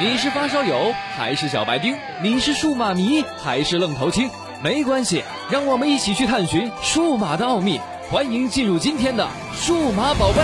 [0.00, 1.96] 你是发烧友还是小白丁？
[2.20, 4.28] 你是数码迷还是愣头青？
[4.60, 7.80] 没关系，让我们一起去探寻数码的奥秘。
[8.10, 10.42] 欢迎进入今天的数码宝贝。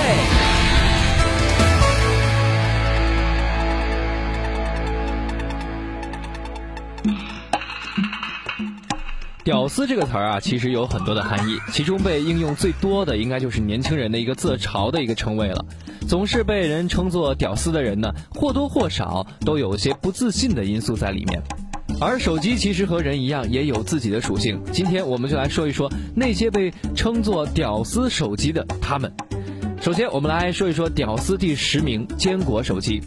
[9.43, 15.65] 屌丝这个词儿啊，其实有很多的含义，其中被应用最多的，应该就是年轻人的一个自嘲的一个称谓了。
[16.07, 21.43] 总是被人称作屌丝的人呢，或多或少都有些不自信的因素在里面。
[22.01, 24.61] 而手机其实和人一样，也有自己的属性。
[24.73, 29.13] 今天我们就来说一说那些被称作屌丝手机的他们。
[29.81, 33.03] 首先，我们来说一说屌丝第十名坚果手机。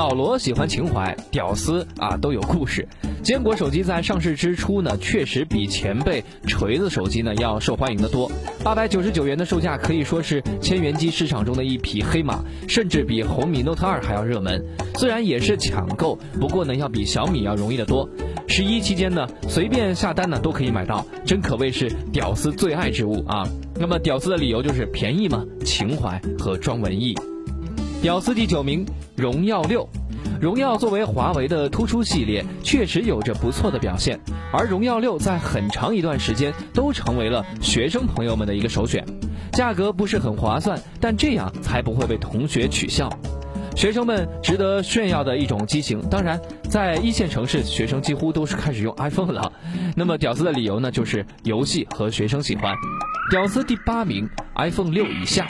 [0.00, 2.88] 老罗喜欢情怀，屌丝啊都有故事。
[3.22, 8.32] 坚果手机在上市之初呢，确实比前辈锤子手机呢要受欢迎的多。
[8.64, 14.64] 八百九十九元的售价可以说是千元机市场中的一匹黑马，甚至比红米 Note 2还要热门。
[14.94, 18.08] 虽然也是抢购，不过呢要比小米要容易得多。
[18.48, 23.46] 十一期间呢，随便下单呢都可以买到，真可谓是屌丝最爱之物啊。
[23.78, 27.14] 那么屌丝的理由就是便宜嘛，情怀和装文艺。
[28.02, 29.86] 屌丝第九名，荣耀六。
[30.40, 34.18] 荣耀作为华为的突出系列，确实有着不错的表现。
[34.50, 39.04] 而荣耀六在很长一段时间都成为了学生朋友们的一个首选。
[39.52, 43.10] 价格不是很划算，但这样才不会被同学取笑。
[43.76, 46.00] 学生们值得炫耀的一种机型。
[46.08, 49.52] 当然，在一线城市，学生几乎都是开始用 iPhone 了。
[49.94, 52.74] 那么屌丝的理由呢，就是游戏和学生喜欢。
[53.30, 55.46] 屌丝第八名，iPhone 六以下。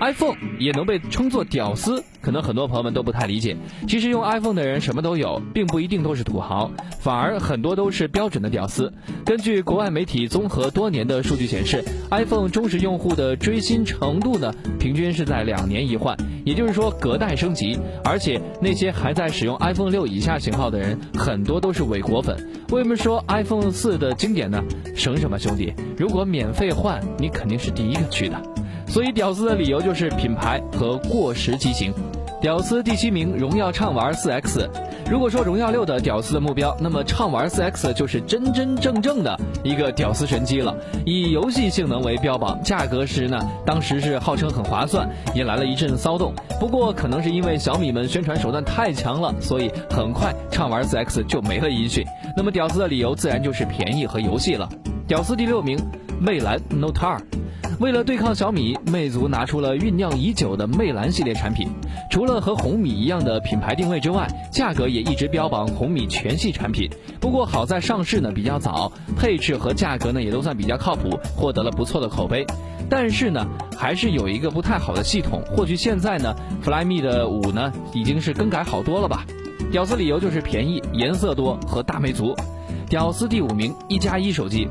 [0.00, 3.56] iPhone 也能被称作屌丝，可能很多朋友们都不太理解。
[3.86, 8.92] 其实用 iPhone 的人什么都有，并不一定都是土豪，反而很多都是标准的屌丝。
[9.24, 17.78] 根据国外媒体综合多年的数据显示，iPhone 忠实用户的追新程度呢，平均是在两年一换，也就是说隔代升级。
[18.04, 22.36] 而且那些还在使用 iPhone 六以下型号的人，很多都是伪果粉。
[22.70, 24.62] 为什么说 iPhone 四的经典呢？
[24.94, 25.72] 省什么兄弟？
[25.96, 28.40] 如果免费换，你肯定是第一个去的。
[28.88, 31.92] 所以，屌丝的理由就是品牌和过时机型。
[32.40, 34.68] 屌丝第七名，荣耀畅玩 4X。
[35.10, 40.72] 如果说荣耀六的屌丝的目标，那么畅玩 4X 就是真真正正的一个屌丝神机了。
[41.04, 46.32] 以游戏性能为标榜，价格时呢，当时是号称很划算，引来了一阵骚动。
[46.60, 52.04] 不过，可能是因为小米们宣传手段太强了，所以很快畅玩 4X 就没了音讯。
[52.36, 54.68] 那么，屌丝的理由自然就是便宜和游戏了。
[55.08, 55.76] 屌丝第六名，
[56.20, 57.18] 魅蓝 Note 2。
[57.80, 61.68] 为了对抗小米，魅族拿出了酝酿已久的魅蓝系列产品。
[62.10, 66.90] 除了和红米一样的品牌定位之外，价格也一直标榜红米全系产品。
[67.20, 72.44] 不过好在上市呢比较早，配置和价格呢也都算比较靠谱，获得了不错的口碑。
[72.90, 73.46] 但是呢，
[73.76, 75.40] 还是有一个不太好的系统。
[75.46, 76.34] 或许现在呢
[76.64, 79.24] ，Flyme 的五呢已经是更改好多了吧？
[79.70, 82.34] 屌丝理由就是便宜、颜色多和大魅族。
[82.88, 84.66] 屌丝第五名，一加一手机。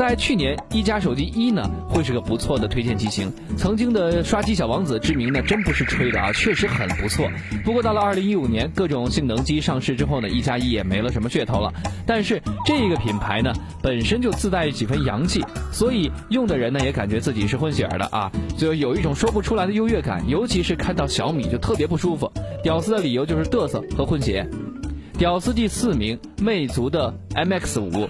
[0.00, 3.30] 在去年，一加手机一呢会是个不错的推荐机型。
[3.58, 7.30] 曾经的刷机小王子之名呢，真不是吹的啊，确实很不错。
[7.62, 11.70] 不过到了二零一五年，各种性能机上市之后呢，一加一也没了什么噱头了。
[12.06, 13.52] 但是这个品牌呢，
[13.82, 20.26] 本身就自带几分洋气，所以用的人呢也感觉自己是混血儿的啊，就有一种说不出来的优越感。
[20.26, 22.32] 尤其是看到小米就特别不舒服。
[22.62, 24.48] 屌丝的理由就是嘚瑟和混血。
[25.18, 28.08] 屌丝第四名，魅族的 MX 五。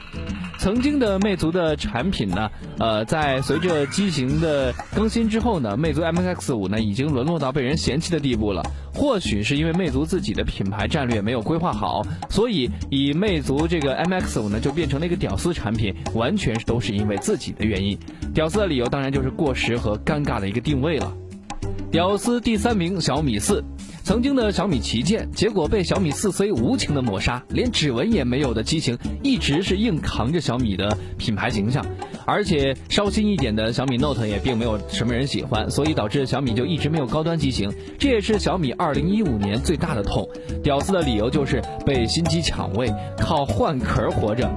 [0.61, 8.63] 曾经的魅族的产品呢，呃，在随着机型的更新之后呢，魅族 MX 五呢已经沦落到被人嫌弃的地步了。
[8.93, 17.99] 或许是因为魅族自己的品牌战略没有规划好，所以以魅族这个 MX 五呢就变成了一个屌丝产品，完全都是因为自己的原因。
[18.35, 21.11] 屌丝的理由当然就是过时和尴尬的一个定位了。
[21.91, 23.65] 屌丝第三名，小米四。
[24.05, 31.85] 曾经的小米旗舰，结果被小米四 C 无情的抹杀，连指纹也没有的机型，一直是硬扛着小米的品牌形象。
[32.25, 37.73] 而且稍新一点的小米 Note 也并没有什么人喜欢，所以导致小米就一直没有高端机型。
[37.99, 40.29] 这也是小米2015年最大的痛。
[40.63, 44.49] 屌丝的理由就是被新机抢位，靠换壳活着。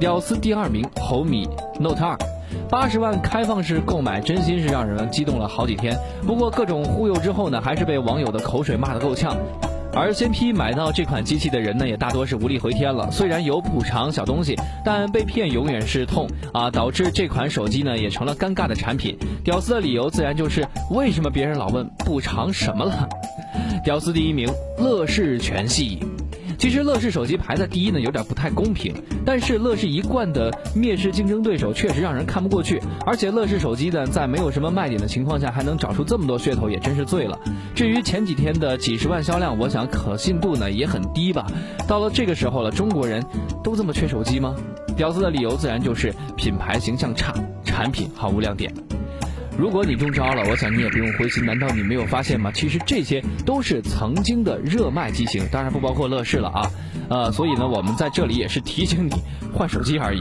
[0.00, 1.48] 屌丝第二名，红米
[1.78, 2.29] Note 2。
[2.68, 5.96] 八十万开放式购买，真心是让人激动了好几天。
[6.26, 9.36] 不过各种忽悠之后呢，还是被网友的口水骂得够呛。
[9.92, 13.10] 而先批买到这款机器的人呢，也大多是无力回天了。
[13.10, 14.54] 虽然有补偿小东西，
[14.84, 16.70] 但被骗永远是痛啊！
[16.70, 19.18] 导致这款手机呢，也成了尴尬的产品。
[19.42, 23.08] 屌丝的理由自然就是为什么别人老问补偿什么了？
[23.82, 24.48] 屌丝第一名，
[24.78, 25.98] 乐视全系。
[26.60, 28.94] 其实乐视手机排在第一呢，有点不太公平。
[29.24, 32.78] 但是乐视一贯的蔑视竞争对手，确实让人看不过去。
[33.06, 37.40] 而且乐视手机呢，在没有什么卖点的情况下，还能找出这么多噱头，也真是醉了。
[37.74, 41.46] 至于前几天的几十万销量，我想可信度呢也很低吧。
[41.88, 43.24] 到了这个时候了，中国人
[43.64, 44.54] 都这么缺手机吗？
[44.98, 47.32] 屌丝的理由自然就是品牌形象差，
[47.64, 48.70] 产品毫无亮点。
[49.58, 51.44] 如果你中招了，我想你也不用灰心。
[51.44, 52.50] 难道你没有发现吗？
[52.52, 56.70] 其实这些都是曾经的热卖机型，当然不包括乐视了啊。
[57.08, 59.12] 呃，所以呢，我们在这里也是提醒你
[59.52, 60.20] 换手机而已。